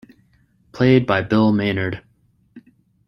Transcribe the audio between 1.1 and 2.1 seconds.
Bill Maynard.